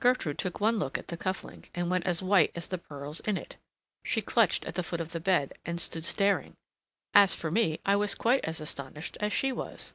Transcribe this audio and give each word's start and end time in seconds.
Gertrude 0.00 0.40
took 0.40 0.58
one 0.58 0.76
look 0.76 0.98
at 0.98 1.06
the 1.06 1.16
cuff 1.16 1.44
link, 1.44 1.70
and 1.72 1.88
went 1.88 2.04
as 2.04 2.20
white 2.20 2.50
as 2.56 2.66
the 2.66 2.78
pearls 2.78 3.20
in 3.20 3.36
it; 3.36 3.54
she 4.02 4.20
clutched 4.20 4.66
at 4.66 4.74
the 4.74 4.82
foot 4.82 5.00
of 5.00 5.12
the 5.12 5.20
bed, 5.20 5.52
and 5.64 5.80
stood 5.80 6.04
staring. 6.04 6.56
As 7.14 7.32
for 7.32 7.52
me, 7.52 7.78
I 7.84 7.94
was 7.94 8.16
quite 8.16 8.44
as 8.44 8.60
astonished 8.60 9.16
as 9.20 9.32
she 9.32 9.52
was. 9.52 9.94